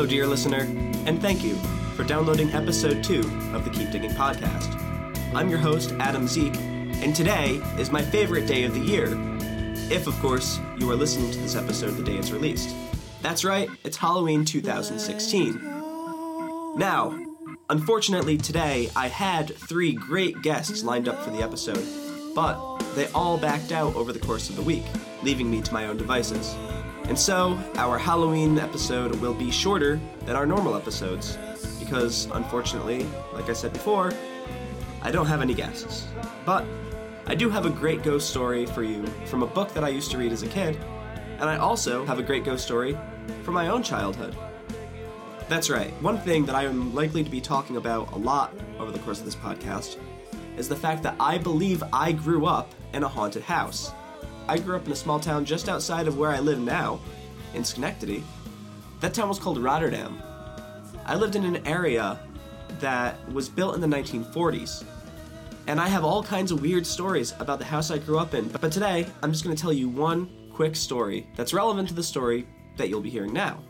[0.00, 0.62] Hello, dear listener,
[1.04, 1.54] and thank you
[1.94, 3.18] for downloading episode 2
[3.52, 4.74] of the Keep Digging podcast.
[5.34, 9.08] I'm your host, Adam Zeke, and today is my favorite day of the year,
[9.92, 12.74] if, of course, you are listening to this episode the day it's released.
[13.20, 15.60] That's right, it's Halloween 2016.
[16.78, 17.22] Now,
[17.68, 21.86] unfortunately, today I had three great guests lined up for the episode,
[22.34, 24.84] but they all backed out over the course of the week,
[25.22, 26.56] leaving me to my own devices.
[27.10, 31.36] And so, our Halloween episode will be shorter than our normal episodes,
[31.80, 34.12] because unfortunately, like I said before,
[35.02, 36.06] I don't have any guests.
[36.46, 36.64] But
[37.26, 40.12] I do have a great ghost story for you from a book that I used
[40.12, 40.78] to read as a kid,
[41.40, 42.96] and I also have a great ghost story
[43.42, 44.36] from my own childhood.
[45.48, 48.92] That's right, one thing that I am likely to be talking about a lot over
[48.92, 49.96] the course of this podcast
[50.56, 53.90] is the fact that I believe I grew up in a haunted house.
[54.50, 56.98] I grew up in a small town just outside of where I live now,
[57.54, 58.24] in Schenectady.
[58.98, 60.20] That town was called Rotterdam.
[61.06, 62.18] I lived in an area
[62.80, 64.82] that was built in the 1940s.
[65.68, 68.48] And I have all kinds of weird stories about the house I grew up in.
[68.48, 72.02] But today, I'm just going to tell you one quick story that's relevant to the
[72.02, 72.44] story
[72.76, 73.62] that you'll be hearing now.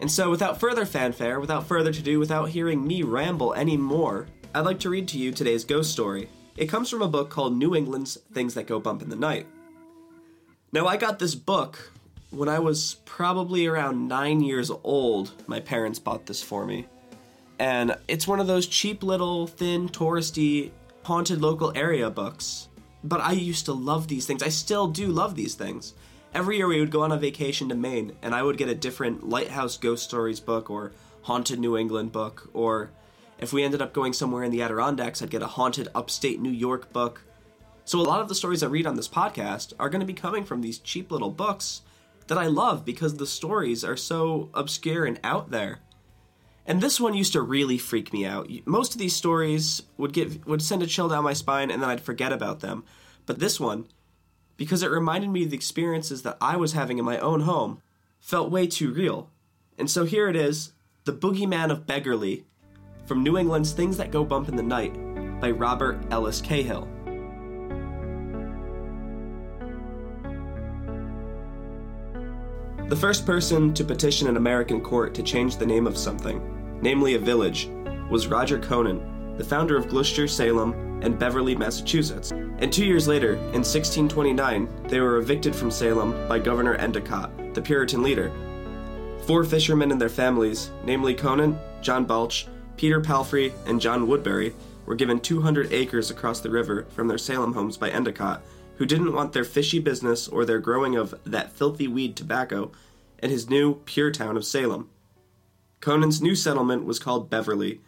[0.00, 4.66] And so, without further fanfare, without further to do, without hearing me ramble anymore, I'd
[4.66, 6.28] like to read to you today's ghost story.
[6.58, 9.46] It comes from a book called New England's Things That Go Bump in the Night.
[10.76, 11.90] Now, I got this book
[12.28, 15.32] when I was probably around nine years old.
[15.46, 16.86] My parents bought this for me.
[17.58, 22.68] And it's one of those cheap little, thin, touristy, haunted local area books.
[23.02, 24.42] But I used to love these things.
[24.42, 25.94] I still do love these things.
[26.34, 28.74] Every year we would go on a vacation to Maine, and I would get a
[28.74, 32.90] different Lighthouse Ghost Stories book or Haunted New England book, or
[33.38, 36.52] if we ended up going somewhere in the Adirondacks, I'd get a Haunted Upstate New
[36.52, 37.22] York book.
[37.86, 40.12] So a lot of the stories I read on this podcast are going to be
[40.12, 41.82] coming from these cheap little books
[42.26, 45.78] that I love because the stories are so obscure and out there.
[46.66, 48.50] And this one used to really freak me out.
[48.64, 51.88] Most of these stories would give would send a chill down my spine and then
[51.88, 52.82] I'd forget about them.
[53.24, 53.84] But this one,
[54.56, 57.82] because it reminded me of the experiences that I was having in my own home,
[58.18, 59.30] felt way too real.
[59.78, 60.72] And so here it is,
[61.04, 62.46] The Boogeyman of Beggarly,
[63.04, 64.92] from New England's Things That Go Bump in the Night
[65.40, 66.88] by Robert Ellis Cahill.
[72.88, 77.14] The first person to petition an American court to change the name of something, namely
[77.14, 77.68] a village,
[78.08, 79.02] was Roger Conant,
[79.38, 82.30] the founder of Gloucester, Salem, and Beverly, Massachusetts.
[82.30, 87.60] And two years later, in 1629, they were evicted from Salem by Governor Endicott, the
[87.60, 88.30] Puritan leader.
[89.26, 94.54] Four fishermen and their families, namely Conant, John Balch, Peter Palfrey, and John Woodbury,
[94.86, 98.42] were given 200 acres across the river from their Salem homes by Endicott
[98.76, 102.70] who didn't want their fishy business or their growing of that filthy weed tobacco
[103.22, 104.90] in his new pure town of Salem.
[105.80, 107.80] Conant's new settlement was called Beverly,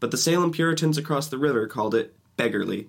[0.00, 2.88] but the Salem Puritans across the river called it Beggarly.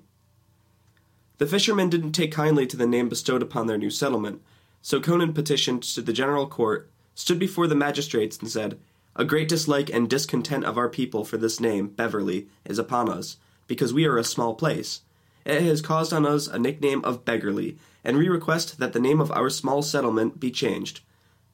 [1.38, 4.42] The fishermen didn't take kindly to the name bestowed upon their new settlement,
[4.82, 8.80] so Conant petitioned to the general court, stood before the magistrates, and said,
[9.16, 13.38] A great dislike and discontent of our people for this name, Beverly, is upon us,
[13.68, 15.02] because we are a small place
[15.46, 19.20] it has caused on us a nickname of Beggarly, and we request that the name
[19.20, 21.02] of our small settlement be changed.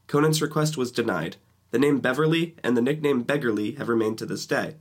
[0.07, 1.37] Conant's request was denied.
[1.71, 4.75] The name Beverly and the nickname Beggarly have remained to this day.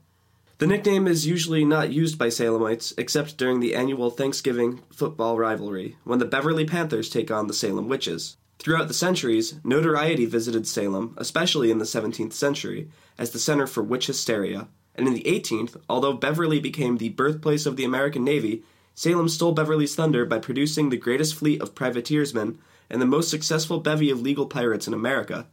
[0.59, 5.97] The nickname is usually not used by Salemites except during the annual Thanksgiving football rivalry,
[6.05, 8.37] when the Beverly Panthers take on the Salem Witches.
[8.59, 13.85] Throughout the centuries, notoriety visited Salem, especially in the 17th century, as the center for
[13.85, 14.67] witch hysteria.
[14.97, 18.65] And in the 18th, although Beverly became the birthplace of the American Navy,
[18.99, 22.57] Salem stole Beverly's thunder by producing the greatest fleet of privateersmen
[22.91, 25.47] and the most successful bevy of legal pirates in America.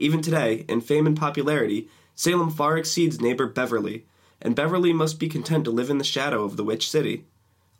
[0.00, 4.04] Even today, in fame and popularity, Salem far exceeds neighbor Beverly,
[4.42, 7.24] and Beverly must be content to live in the shadow of the witch city.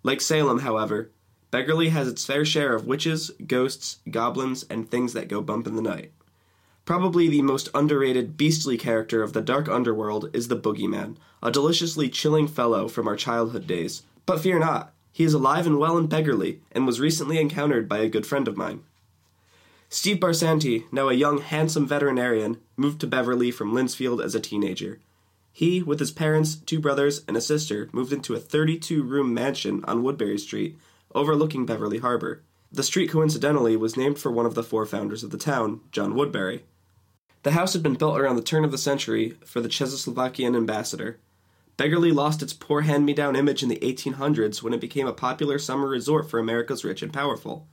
[0.05, 1.11] Like Salem, however,
[1.51, 5.75] Beggarly has its fair share of witches, ghosts, goblins, and things that go bump in
[5.75, 6.13] the night.
[6.85, 12.09] Probably the most underrated beastly character of the dark underworld is the Boogeyman, a deliciously
[12.09, 14.05] chilling fellow from our childhood days.
[14.25, 17.99] But fear not, he is alive and well in Beggarly, and was recently encountered by
[17.99, 18.83] a good friend of mine.
[19.89, 25.01] Steve Barsanti, now a young, handsome veterinarian, moved to Beverly from Lynnfield as a teenager.
[25.51, 29.83] He, with his parents, two brothers, and a sister, moved into a 32 room mansion
[29.87, 30.79] on Woodbury Street,
[31.15, 32.43] overlooking Beverly Harbor.
[32.71, 36.15] The street coincidentally was named for one of the four founders of the town, John
[36.15, 36.65] Woodbury.
[37.45, 41.19] The house had been built around the turn of the century for the Czechoslovakian ambassador.
[41.79, 45.13] Beggarly lost its poor hand me down image in the 1800s when it became a
[45.13, 47.69] popular summer resort for America's rich and powerful.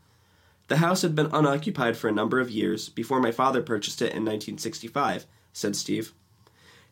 [0.68, 4.13] The house had been unoccupied for a number of years before my father purchased it
[4.13, 6.13] in 1965, said Steve.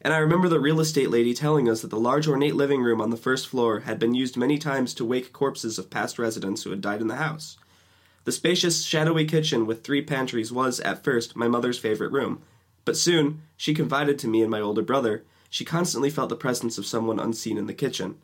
[0.02, 3.00] And I remember the real estate lady telling us that the large ornate living room
[3.00, 6.64] on the first floor had been used many times to wake corpses of past residents
[6.64, 7.58] who had died in the house.
[8.24, 12.42] The spacious, shadowy kitchen with three pantries was, at first, my mother's favorite room.
[12.86, 16.80] But soon, she confided to me and my older brother, she constantly felt the presence
[16.80, 18.16] of someone unseen in the kitchen.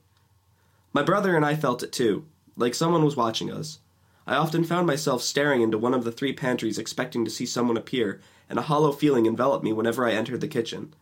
[0.94, 3.78] My brother and I felt it too, like someone was watching us.
[4.26, 7.78] I often found myself staring into one of the three pantries expecting to see someone
[7.78, 10.96] appear, and a hollow feeling enveloped me whenever I entered the kitchen.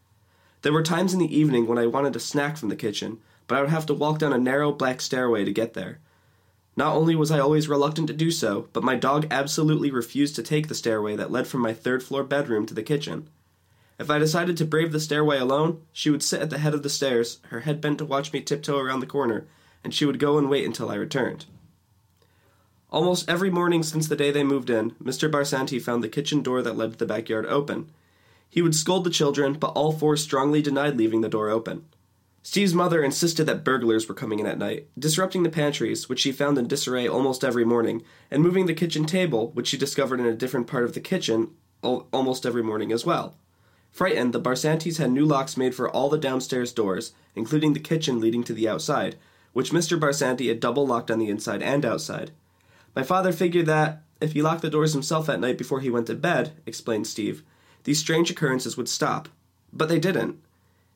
[0.64, 3.58] There were times in the evening when I wanted a snack from the kitchen, but
[3.58, 6.00] I would have to walk down a narrow black stairway to get there.
[6.76, 10.44] Not only was I always reluctant to do so, but my dog absolutely refused to
[10.44, 13.30] take the stairway that led from my third floor bedroom to the kitchen.
[14.00, 16.84] If I decided to brave the stairway alone, she would sit at the head of
[16.84, 19.48] the stairs, her head bent to watch me tiptoe around the corner,
[19.84, 21.46] and she would go and wait until I returned.
[22.92, 25.30] Almost every morning since the day they moved in, Mr.
[25.30, 27.90] Barsanti found the kitchen door that led to the backyard open.
[28.50, 31.86] He would scold the children, but all four strongly denied leaving the door open.
[32.44, 36.32] Steve's mother insisted that burglars were coming in at night, disrupting the pantries, which she
[36.32, 40.26] found in disarray almost every morning, and moving the kitchen table, which she discovered in
[40.26, 41.50] a different part of the kitchen,
[41.82, 43.36] almost every morning as well.
[43.92, 48.20] Frightened, the Barsantis had new locks made for all the downstairs doors, including the kitchen
[48.20, 49.16] leading to the outside,
[49.54, 50.00] which Mr.
[50.00, 52.32] Barsanti had double locked on the inside and outside.
[52.96, 56.08] My father figured that, if he locked the doors himself at night before he went
[56.08, 57.44] to bed, explained Steve,
[57.84, 59.30] these strange occurrences would stop.
[59.72, 60.40] But they didn't.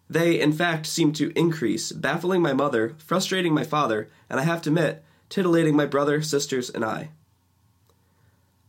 [0.10, 4.62] They, in fact, seemed to increase, baffling my mother, frustrating my father, and I have
[4.64, 7.12] to admit, titillating my brother, sisters, and I.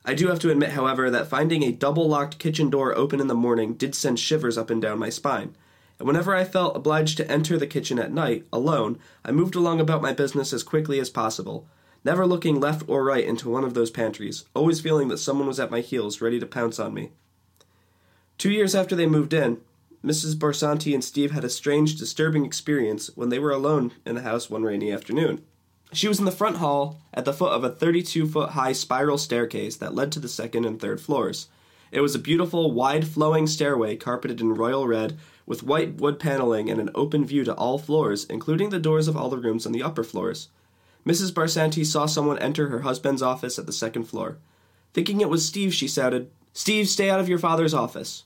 [0.04, 3.28] I do have to admit, however, that finding a double locked kitchen door open in
[3.28, 5.54] the morning did send shivers up and down my spine.
[5.98, 9.78] And whenever I felt obliged to enter the kitchen at night, alone, I moved along
[9.80, 11.68] about my business as quickly as possible,
[12.04, 15.60] never looking left or right into one of those pantries, always feeling that someone was
[15.60, 17.10] at my heels ready to pounce on me.
[18.38, 19.60] Two years after they moved in,
[20.04, 20.34] Mrs.
[20.34, 24.50] Barsanti and Steve had a strange, disturbing experience when they were alone in the house
[24.50, 25.44] one rainy afternoon.
[25.92, 29.18] She was in the front hall at the foot of a 32 foot high spiral
[29.18, 31.48] staircase that led to the second and third floors.
[31.90, 36.70] It was a beautiful, wide flowing stairway carpeted in royal red with white wood paneling
[36.70, 39.72] and an open view to all floors, including the doors of all the rooms on
[39.72, 40.48] the upper floors.
[41.06, 41.32] Mrs.
[41.32, 44.38] Barsanti saw someone enter her husband's office at the second floor.
[44.94, 48.24] Thinking it was Steve, she shouted, Steve, stay out of your father's office.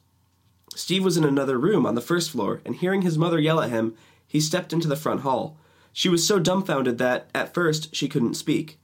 [0.74, 3.70] Steve was in another room on the first floor, and hearing his mother yell at
[3.70, 3.96] him,
[4.28, 5.56] he stepped into the front hall.
[5.96, 8.78] She was so dumbfounded that, at first, she couldn't speak.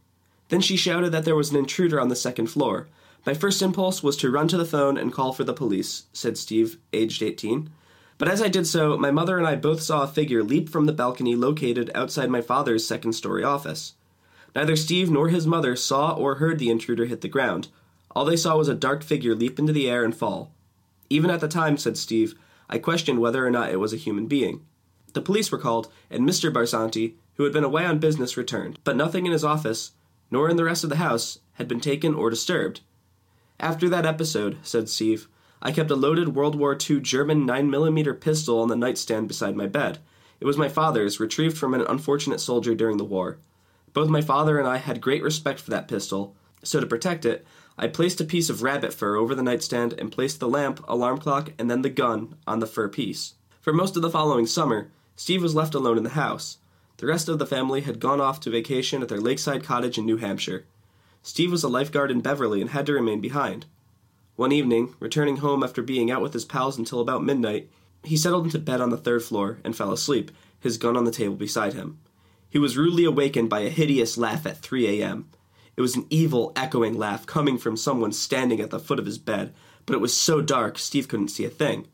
[0.49, 2.89] Then she shouted that there was an intruder on the second floor.
[3.27, 6.39] My first impulse was to run to the phone and call for the police, said
[6.39, 7.69] Steve, aged 18.
[8.17, 10.87] But as I did so, my mother and I both saw a figure leap from
[10.87, 13.93] the balcony located outside my father's second story office.
[14.57, 17.69] Neither Steve nor his mother saw or heard the intruder hit the ground.
[18.13, 20.51] All they saw was a dark figure leap into the air and fall.
[21.11, 22.37] Even at the time, said Steve,
[22.71, 24.65] I questioned whether or not it was a human being.
[25.13, 26.53] The police were called, and Mr.
[26.53, 29.93] Barsanti, who had been away on business, returned, but nothing in his office,
[30.31, 32.81] nor in the rest of the house, had been taken or disturbed.
[33.61, 35.29] After that episode, said Steve,
[35.61, 39.67] I kept a loaded World War II German 9mm pistol on the nightstand beside my
[39.67, 39.99] bed.
[40.41, 43.39] It was my father's, retrieved from an unfortunate soldier during the war.
[43.93, 47.47] Both my father and I had great respect for that pistol, so to protect it,
[47.79, 51.19] I placed a piece of rabbit fur over the nightstand and placed the lamp, alarm
[51.19, 53.35] clock, and then the gun on the fur piece.
[53.61, 54.91] For most of the following summer,
[55.23, 56.59] Steve was left alone in the house.
[56.97, 60.05] The rest of the family had gone off to vacation at their lakeside cottage in
[60.05, 60.67] New Hampshire.
[61.23, 63.67] Steve was a lifeguard in Beverly and had to remain behind.
[64.35, 67.71] One evening, returning home after being out with his pals until about midnight,
[68.03, 71.13] he settled into bed on the third floor and fell asleep, his gun on the
[71.13, 72.01] table beside him.
[72.51, 75.31] He was rudely awakened by a hideous laugh at 3 a.m.
[75.77, 79.19] It was an evil, echoing laugh coming from someone standing at the foot of his
[79.19, 79.55] bed,
[79.87, 81.87] but it was so dark Steve couldn't see a thing.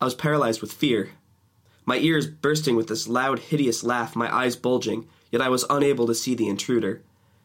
[0.00, 1.10] I was paralyzed with fear.
[1.86, 6.06] My ears bursting with this loud, hideous laugh, my eyes bulging, yet I was unable
[6.06, 7.02] to see the intruder.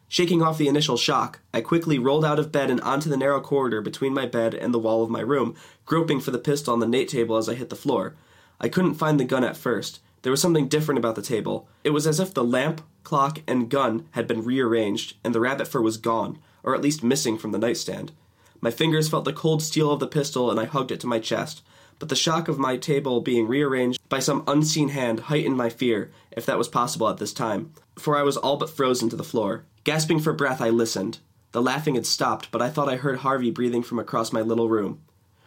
[0.08, 3.40] Shaking off the initial shock, I quickly rolled out of bed and onto the narrow
[3.40, 5.54] corridor between my bed and the wall of my room,
[5.84, 8.16] groping for the pistol on the Nate table as I hit the floor.
[8.60, 10.00] I couldn't find the gun at first.
[10.22, 11.68] There was something different about the table.
[11.84, 15.68] It was as if the lamp, clock, and gun had been rearranged, and the rabbit
[15.68, 18.12] fur was gone, or at least missing from the nightstand.
[18.60, 21.18] My fingers felt the cold steel of the pistol, and I hugged it to my
[21.18, 21.62] chest.
[22.00, 26.10] But the shock of my table being rearranged by some unseen hand heightened my fear,
[26.32, 29.22] if that was possible at this time, for I was all but frozen to the
[29.22, 29.66] floor.
[29.84, 31.18] Gasping for breath, I listened.
[31.52, 34.68] The laughing had stopped, but I thought I heard Harvey breathing from across my little
[34.68, 35.02] room.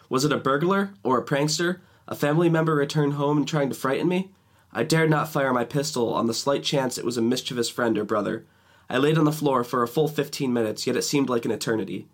[0.10, 0.94] Was it a burglar?
[1.04, 1.80] Or a prankster?
[2.08, 4.32] A family member returned home and trying to frighten me?
[4.72, 7.98] I dared not fire my pistol on the slight chance it was a mischievous friend
[7.98, 8.46] or brother.
[8.90, 11.52] I laid on the floor for a full fifteen minutes, yet it seemed like an
[11.52, 12.08] eternity.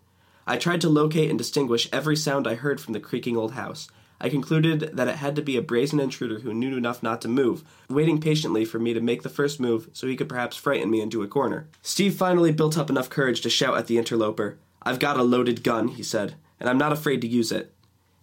[0.47, 3.89] I tried to locate and distinguish every sound I heard from the creaking old house.
[4.21, 7.27] I concluded that it had to be a brazen intruder who knew enough not to
[7.27, 10.89] move, waiting patiently for me to make the first move so he could perhaps frighten
[10.89, 11.67] me into a corner.
[11.81, 14.57] Steve finally built up enough courage to shout at the interloper.
[14.83, 17.73] I've got a loaded gun, he said, and I'm not afraid to use it.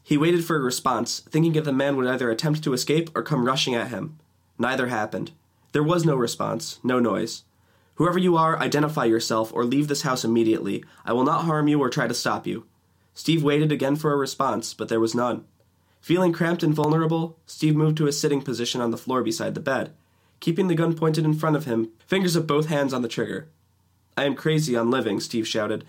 [0.03, 3.23] He waited for a response, thinking if the man would either attempt to escape or
[3.23, 4.19] come rushing at him.
[4.59, 5.33] Neither happened.
[5.73, 7.43] There was no response, no noise.
[7.97, 10.85] Whoever you are, identify yourself or leave this house immediately.
[11.05, 12.67] I will not harm you or try to stop you.
[13.15, 15.45] Steve waited again for a response, but there was none.
[16.07, 19.61] Feeling cramped and vulnerable, Steve moved to a sitting position on the floor beside the
[19.61, 19.93] bed,
[20.39, 23.49] keeping the gun pointed in front of him, fingers of both hands on the trigger.
[24.17, 25.85] I am crazy on living, Steve shouted,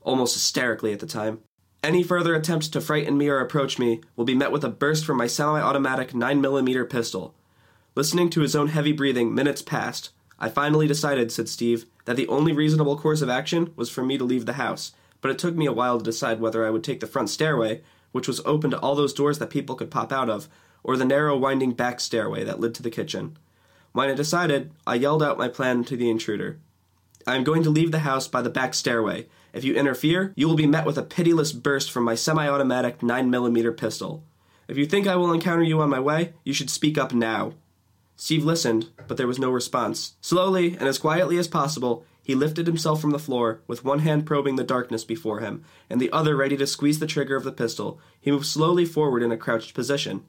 [0.00, 1.40] almost hysterically at the time.
[1.84, 5.04] Any further attempt to frighten me or approach me will be met with a burst
[5.04, 7.34] from my semi automatic 9mm pistol.
[7.94, 10.12] Listening to his own heavy breathing, minutes passed.
[10.38, 14.16] I finally decided, said Steve, that the only reasonable course of action was for me
[14.16, 16.82] to leave the house, but it took me a while to decide whether I would
[16.82, 17.82] take the front stairway,
[18.12, 20.48] which was open to all those doors that people could pop out of,
[20.84, 23.36] or the narrow, winding back stairway that led to the kitchen.
[23.92, 26.58] When I decided, I yelled out my plan to the intruder.
[27.26, 29.26] I am going to leave the house by the back stairway.
[29.52, 33.00] If you interfere, you will be met with a pitiless burst from my semi automatic
[33.00, 34.24] 9mm pistol.
[34.66, 37.52] If you think I will encounter you on my way, you should speak up now.
[38.16, 40.14] Steve listened, but there was no response.
[40.20, 44.24] Slowly, and as quietly as possible, he lifted himself from the floor, with one hand
[44.24, 47.52] probing the darkness before him, and the other ready to squeeze the trigger of the
[47.52, 47.98] pistol.
[48.20, 50.24] He moved slowly forward in a crouched position.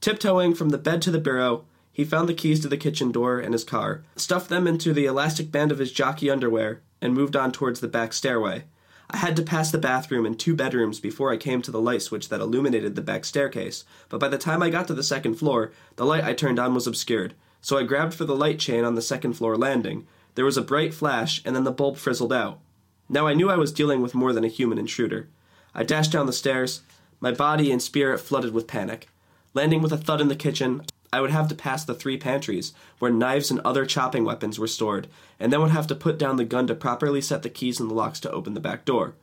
[0.00, 3.40] Tiptoeing from the bed to the bureau, he found the keys to the kitchen door
[3.40, 7.36] and his car, stuffed them into the elastic band of his jockey underwear, and moved
[7.36, 8.64] on towards the back stairway.
[9.10, 12.02] I had to pass the bathroom and two bedrooms before I came to the light
[12.02, 15.34] switch that illuminated the back staircase, but by the time I got to the second
[15.36, 18.84] floor, the light I turned on was obscured, so I grabbed for the light chain
[18.84, 20.06] on the second floor landing,
[20.38, 22.60] there was a bright flash, and then the bulb frizzled out.
[23.08, 25.26] Now I knew I was dealing with more than a human intruder.
[25.74, 26.82] I dashed down the stairs,
[27.18, 29.08] my body and spirit flooded with panic.
[29.52, 32.72] Landing with a thud in the kitchen, I would have to pass the three pantries,
[33.00, 35.08] where knives and other chopping weapons were stored,
[35.40, 37.88] and then would have to put down the gun to properly set the keys in
[37.88, 39.14] the locks to open the back door.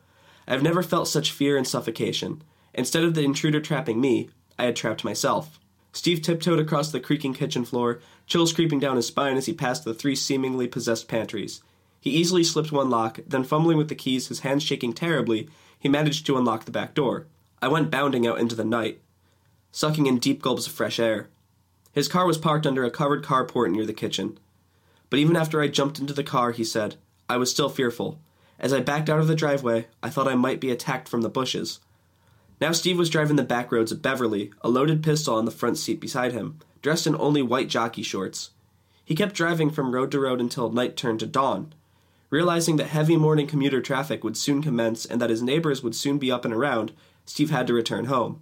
[0.45, 2.41] I have never felt such fear and suffocation.
[2.74, 5.62] Instead of the intruder trapping me, I had trapped myself.
[5.95, 9.85] Steve tiptoed across the creaking kitchen floor, chills creeping down his spine as he passed
[9.85, 11.61] the three seemingly possessed pantries.
[12.01, 15.47] He easily slipped one lock, then fumbling with the keys, his hands shaking terribly,
[15.79, 17.27] he managed to unlock the back door.
[17.61, 18.99] I went bounding out into the night,
[19.71, 21.29] sucking in deep gulps of fresh air.
[21.93, 24.37] His car was parked under a covered carport near the kitchen.
[25.09, 26.97] But even after I jumped into the car, he said,
[27.29, 28.19] I was still fearful.
[28.59, 31.29] As I backed out of the driveway, I thought I might be attacked from the
[31.29, 31.79] bushes.
[32.62, 35.77] Now Steve was driving the back roads of Beverly, a loaded pistol on the front
[35.77, 38.51] seat beside him, dressed in only white jockey shorts.
[39.03, 41.74] He kept driving from road to road until night turned to dawn.
[42.29, 46.17] Realizing that heavy morning commuter traffic would soon commence and that his neighbors would soon
[46.17, 46.93] be up and around,
[47.25, 48.41] Steve had to return home.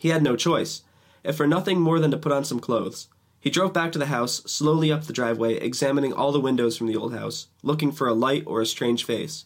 [0.00, 0.82] He had no choice,
[1.22, 3.08] if for nothing more than to put on some clothes.
[3.38, 6.86] He drove back to the house, slowly up the driveway, examining all the windows from
[6.86, 9.44] the old house, looking for a light or a strange face.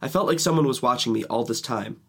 [0.00, 2.00] I felt like someone was watching me all this time.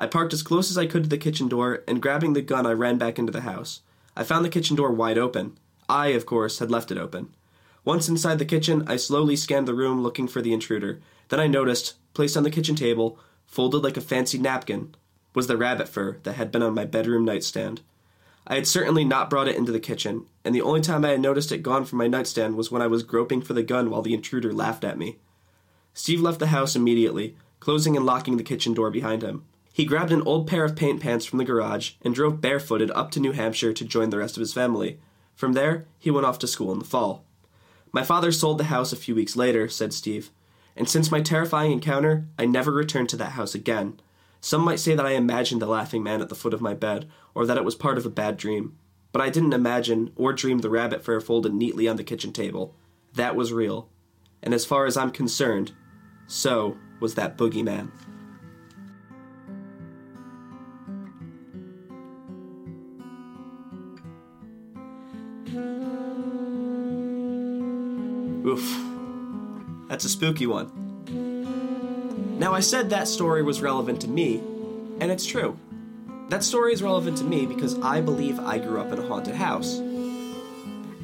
[0.00, 2.64] I parked as close as I could to the kitchen door, and grabbing the gun,
[2.64, 3.82] I ran back into the house.
[4.16, 5.58] I found the kitchen door wide open.
[5.90, 7.34] I, of course, had left it open.
[7.84, 11.02] Once inside the kitchen, I slowly scanned the room looking for the intruder.
[11.28, 14.94] Then I noticed, placed on the kitchen table, folded like a fancy napkin,
[15.34, 17.82] was the rabbit fur that had been on my bedroom nightstand.
[18.46, 21.20] I had certainly not brought it into the kitchen, and the only time I had
[21.20, 24.00] noticed it gone from my nightstand was when I was groping for the gun while
[24.00, 25.18] the intruder laughed at me.
[25.92, 29.44] Steve left the house immediately, closing and locking the kitchen door behind him.
[29.80, 33.10] He grabbed an old pair of paint pants from the garage and drove barefooted up
[33.12, 35.00] to New Hampshire to join the rest of his family.
[35.34, 37.24] From there, he went off to school in the fall.
[37.90, 40.32] My father sold the house a few weeks later, said Steve,
[40.76, 43.98] and since my terrifying encounter, I never returned to that house again.
[44.42, 47.08] Some might say that I imagined the laughing man at the foot of my bed,
[47.34, 48.76] or that it was part of a bad dream.
[49.12, 52.74] But I didn't imagine or dream the rabbit fur folded neatly on the kitchen table.
[53.14, 53.88] That was real.
[54.42, 55.72] And as far as I'm concerned,
[56.26, 57.90] so was that boogeyman.
[68.46, 68.86] Oof.
[69.88, 70.70] That's a spooky one.
[72.38, 74.38] Now, I said that story was relevant to me,
[75.00, 75.58] and it's true.
[76.30, 79.34] That story is relevant to me because I believe I grew up in a haunted
[79.34, 79.80] house.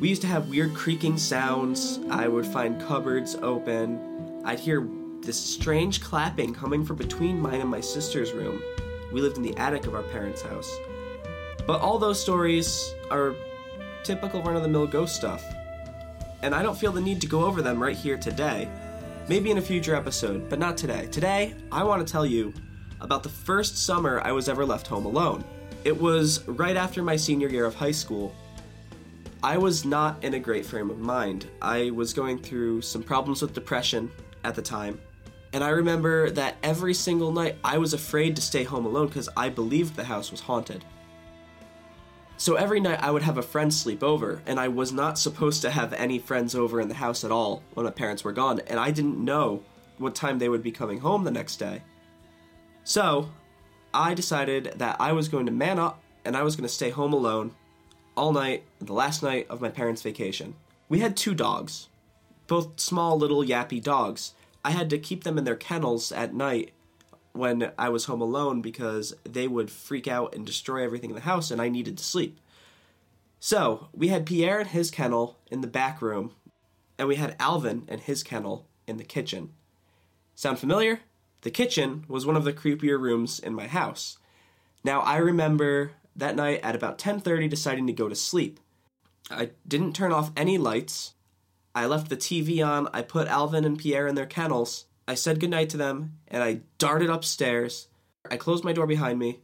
[0.01, 1.99] We used to have weird creaking sounds.
[2.11, 4.43] I would find cupboards open.
[4.45, 4.89] I'd hear
[5.21, 8.63] this strange clapping coming from between mine and my sister's room.
[9.13, 10.75] We lived in the attic of our parents' house.
[11.67, 13.35] But all those stories are
[14.07, 15.45] typical run of the mill ghost stuff
[16.43, 18.69] and I don't feel the need to go over them right here today.
[19.29, 21.09] Maybe in a future episode, but not today.
[21.11, 22.55] Today, I want to tell you
[23.01, 25.45] about the first summer I was ever left home alone.
[25.85, 28.35] It was right after my senior year of high school.
[29.43, 31.49] I was not in a great frame of mind.
[31.61, 34.11] I was going through some problems with depression
[34.45, 35.01] at the time.
[35.53, 39.29] And I remember that every single night I was afraid to stay home alone because
[39.37, 40.85] I believed the house was haunted.
[42.39, 45.63] So every night I would have a friend sleep over, and I was not supposed
[45.63, 48.61] to have any friends over in the house at all when my parents were gone,
[48.67, 49.63] and I didn't know
[49.99, 51.83] what time they would be coming home the next day.
[52.85, 53.31] So
[53.95, 56.91] I decided that I was going to man up and I was going to stay
[56.91, 57.55] home alone
[58.17, 60.55] all night, the last night of my parents' vacation.
[60.89, 61.89] We had two dogs,
[62.47, 64.35] both small little yappy dogs.
[64.65, 66.73] I had to keep them in their kennels at night
[67.37, 71.23] when I was home alone because they would freak out and destroy everything in the
[71.23, 72.41] house and I needed to sleep.
[73.39, 76.33] So, we had Pierre in his kennel in the back room,
[76.99, 79.51] and we had Alvin in his kennel in the kitchen.
[80.35, 81.01] Sound familiar?
[81.43, 84.19] The kitchen was one of the creepier rooms in my house.
[84.83, 88.59] Now, I remember that night at about 10:30 deciding to go to sleep.
[89.31, 91.15] I didn't turn off any lights.
[91.75, 92.89] I left the TV on.
[92.93, 96.61] I put Alvin and Pierre in their kennels I said goodnight to them and I
[96.79, 97.89] darted upstairs.
[98.31, 99.41] I closed my door behind me.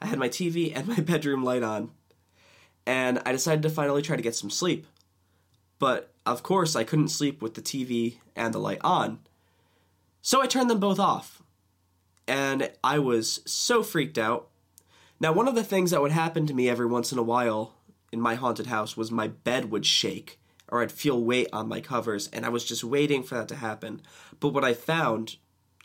[0.00, 1.90] I had my TV and my bedroom light on.
[2.86, 4.86] And I decided to finally try to get some sleep.
[5.78, 9.20] But of course, I couldn't sleep with the TV and the light on.
[10.22, 11.42] So I turned them both off.
[12.28, 14.48] And I was so freaked out.
[15.18, 17.74] Now, one of the things that would happen to me every once in a while
[18.12, 21.80] in my haunted house was my bed would shake or I'd feel weight on my
[21.80, 24.02] covers, and I was just waiting for that to happen.
[24.40, 25.36] But what I found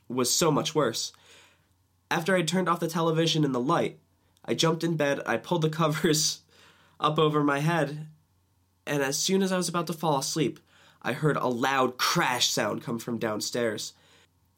[0.08, 1.14] was so much worse.
[2.10, 4.00] After I turned off the television and the light,
[4.44, 6.42] I jumped in bed, I pulled the covers
[7.00, 8.08] up over my head,
[8.86, 10.60] and as soon as I was about to fall asleep,
[11.02, 13.94] I heard a loud crash sound come from downstairs.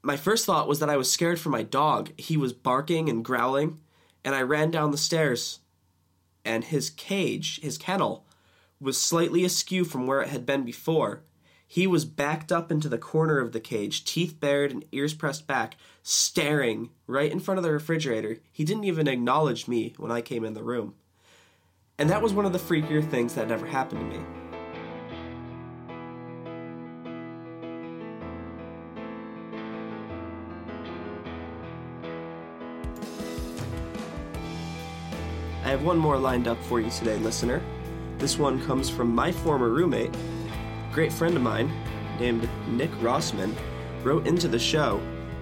[0.01, 2.11] My first thought was that I was scared for my dog.
[2.17, 3.79] He was barking and growling,
[4.25, 5.59] and I ran down the stairs,
[6.43, 8.25] and his cage, his kennel,
[8.83, 11.23] was slightly askew from where it had been before.
[11.65, 15.47] He was backed up into the corner of the cage, teeth bared and ears pressed
[15.47, 18.37] back, staring right in front of the refrigerator.
[18.51, 20.93] He didn't even acknowledge me when I came in the room.
[21.97, 24.25] And that was one of the freakier things that ever happened to me.
[35.63, 37.63] I have one more lined up for you today, listener.
[38.17, 40.15] This one comes from my former roommate,
[40.93, 41.71] great friend of mine
[42.19, 43.55] named Nick Rossman,
[44.03, 45.01] wrote into the show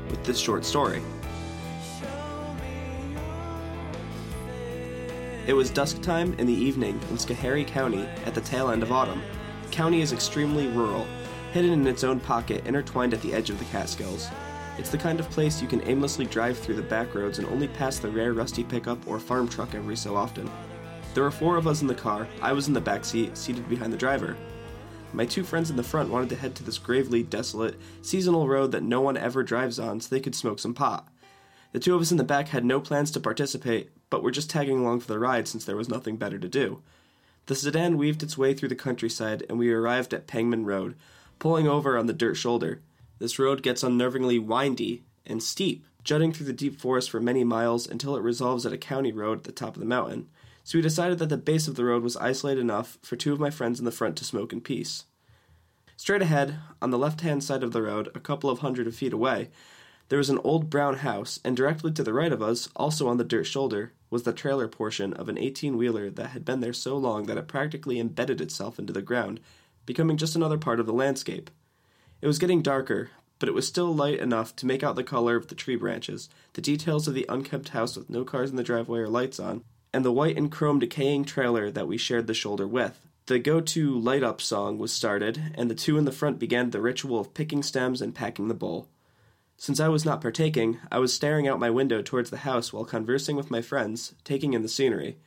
[0.09, 1.01] with this short story.
[5.47, 8.91] It was dusk time in the evening in Schoharie County at the tail end of
[8.91, 9.21] autumn.
[9.63, 11.07] The county is extremely rural,
[11.51, 14.29] hidden in its own pocket, intertwined at the edge of the Catskills.
[14.77, 17.67] It's the kind of place you can aimlessly drive through the back roads and only
[17.67, 20.49] pass the rare rusty pickup or farm truck every so often.
[21.13, 22.25] There were four of us in the car.
[22.41, 24.37] I was in the back seat, seated behind the driver.
[25.11, 28.71] My two friends in the front wanted to head to this gravely desolate, seasonal road
[28.71, 31.09] that no one ever drives on so they could smoke some pot.
[31.73, 34.49] The two of us in the back had no plans to participate, but were just
[34.49, 36.81] tagging along for the ride since there was nothing better to do.
[37.47, 40.95] The sedan weaved its way through the countryside, and we arrived at Pangman Road,
[41.39, 42.81] pulling over on the dirt shoulder.
[43.19, 47.85] This road gets unnervingly windy and steep, jutting through the deep forest for many miles
[47.85, 50.29] until it resolves at a county road at the top of the mountain
[50.63, 53.39] so we decided that the base of the road was isolated enough for two of
[53.39, 55.05] my friends in the front to smoke in peace.
[55.97, 59.13] Straight ahead, on the left hand side of the road, a couple of hundred feet
[59.13, 59.49] away,
[60.09, 63.15] there was an old brown house, and directly to the right of us, also on
[63.17, 66.73] the dirt shoulder, was the trailer portion of an 18 wheeler that had been there
[66.73, 69.39] so long that it practically embedded itself into the ground,
[69.85, 71.49] becoming just another part of the landscape.
[72.21, 75.37] It was getting darker, but it was still light enough to make out the color
[75.37, 78.63] of the tree branches, the details of the unkempt house with no cars in the
[78.63, 79.63] driveway or lights on,
[79.93, 83.07] and the white and chrome decaying trailer that we shared the shoulder with.
[83.27, 86.69] The go to light up song was started, and the two in the front began
[86.69, 88.87] the ritual of picking stems and packing the bowl.
[89.57, 92.83] Since I was not partaking, I was staring out my window towards the house while
[92.83, 95.17] conversing with my friends, taking in the scenery.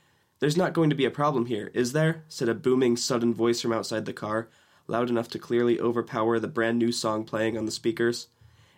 [0.40, 2.24] There's not going to be a problem here, is there?
[2.28, 4.48] said a booming, sudden voice from outside the car,
[4.88, 8.26] loud enough to clearly overpower the brand new song playing on the speakers.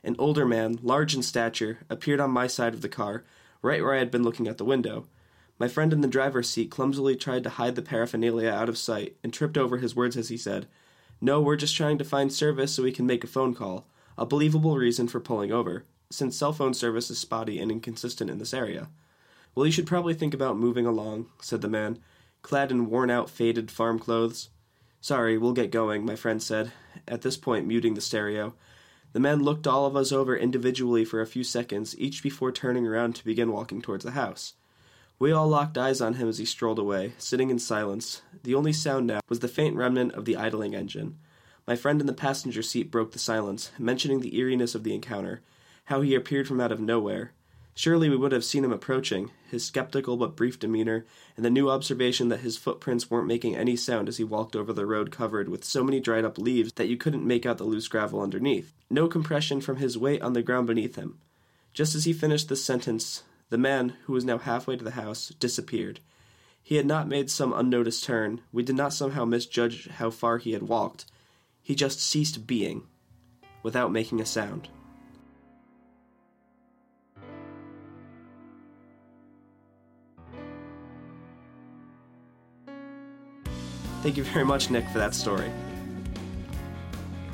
[0.04, 3.24] An older man, large in stature, appeared on my side of the car,
[3.62, 5.06] right where I had been looking out the window.
[5.58, 9.16] My friend in the driver's seat clumsily tried to hide the paraphernalia out of sight
[9.22, 10.66] and tripped over his words as he said,
[11.20, 13.86] No, we're just trying to find service so we can make a phone call.
[14.18, 18.38] A believable reason for pulling over, since cell phone service is spotty and inconsistent in
[18.38, 18.88] this area.
[19.54, 22.00] Well, you should probably think about moving along, said the man,
[22.42, 24.50] clad in worn out, faded farm clothes.
[25.00, 26.72] Sorry, we'll get going, my friend said,
[27.08, 28.54] at this point muting the stereo.
[29.14, 32.86] The man looked all of us over individually for a few seconds, each before turning
[32.86, 34.52] around to begin walking towards the house.
[35.18, 38.20] We all locked eyes on him as he strolled away, sitting in silence.
[38.42, 41.16] The only sound now was the faint remnant of the idling engine.
[41.66, 45.40] My friend in the passenger seat broke the silence, mentioning the eeriness of the encounter,
[45.86, 47.32] how he appeared from out of nowhere.
[47.74, 51.70] Surely we would have seen him approaching, his skeptical but brief demeanor, and the new
[51.70, 55.48] observation that his footprints weren't making any sound as he walked over the road covered
[55.48, 58.74] with so many dried up leaves that you couldn't make out the loose gravel underneath.
[58.90, 61.18] No compression from his weight on the ground beneath him.
[61.72, 65.28] Just as he finished this sentence, the man, who was now halfway to the house,
[65.28, 66.00] disappeared.
[66.62, 68.40] He had not made some unnoticed turn.
[68.52, 71.06] We did not somehow misjudge how far he had walked.
[71.62, 72.82] He just ceased being,
[73.62, 74.68] without making a sound.
[84.02, 85.50] Thank you very much, Nick, for that story.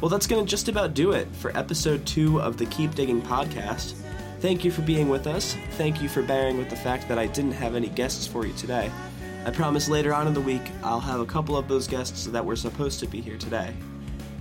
[0.01, 3.23] Well, that's going to just about do it for episode two of the Keep Digging
[3.23, 3.95] podcast.
[4.43, 5.57] Thank you for being with us.
[5.79, 8.53] Thank you for bearing with the fact that I didn't have any guests for you
[8.55, 8.91] today.
[9.47, 12.45] I promise later on in the week I'll have a couple of those guests that
[12.45, 13.73] were supposed to be here today.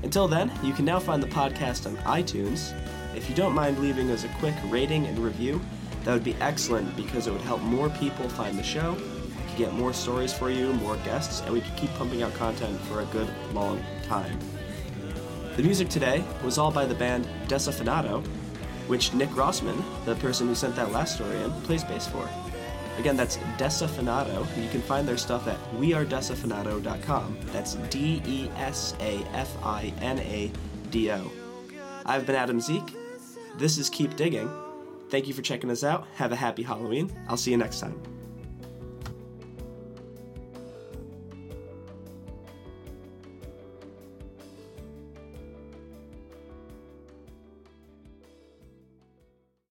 [0.02, 2.74] Until then, you can now find the podcast on iTunes.
[3.16, 5.62] If you don't mind leaving us a quick rating and review,
[6.04, 8.94] that would be excellent because it would help more people find the show.
[8.94, 12.34] We could get more stories for you, more guests, and we could keep pumping out
[12.34, 14.40] content for a good long time.
[15.58, 18.26] The music today was all by the band Desafinado,
[18.92, 22.28] which Nick Rossman, the person who sent that last story in, plays bass for.
[23.00, 24.46] Again, that's Desafinado.
[24.62, 27.38] You can find their stuff at wearedesafinado.com.
[27.54, 30.52] That's D E S A F I N A
[30.90, 31.32] D O.
[32.06, 32.94] I've been Adam Zeke.
[33.58, 34.52] This is Keep Digging.
[35.10, 36.06] Thank you for checking us out.
[36.16, 37.10] Have a happy Halloween.
[37.30, 38.11] I'll see you next time.